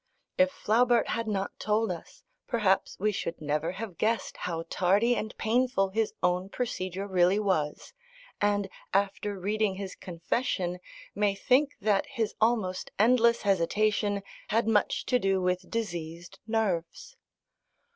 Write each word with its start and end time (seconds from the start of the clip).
If 0.35 0.49
Flaubert 0.51 1.09
had 1.09 1.27
not 1.27 1.59
told 1.59 1.91
us, 1.91 2.23
perhaps 2.47 2.97
we 2.99 3.11
should 3.11 3.39
never 3.39 3.73
have 3.73 3.99
guessed 3.99 4.35
how 4.35 4.63
tardy 4.67 5.15
and 5.15 5.37
painful 5.37 5.89
his 5.89 6.15
own 6.23 6.49
procedure 6.49 7.05
really 7.07 7.37
was, 7.37 7.93
and 8.41 8.67
after 8.95 9.37
reading 9.39 9.75
his 9.75 9.93
confession 9.93 10.79
may 11.13 11.35
think 11.35 11.75
that 11.81 12.07
his 12.07 12.33
almost 12.41 12.89
endless 12.97 13.43
hesitation 13.43 14.23
had 14.47 14.67
much 14.67 15.05
to 15.05 15.19
do 15.19 15.39
with 15.39 15.69
diseased 15.69 16.39
nerves. 16.47 17.15